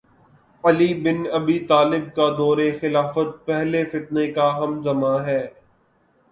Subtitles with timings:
[0.63, 5.41] علی بن ابی طالب کا دور خلافت پہلے فتنے کا ہم زمان ہے